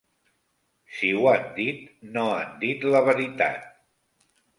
Si 0.99 1.09
ho 1.17 1.27
han 1.31 1.43
dit, 1.57 1.83
no 2.15 2.23
han 2.37 2.55
dit 2.65 2.87
la 2.95 3.03
veritat. 3.09 3.69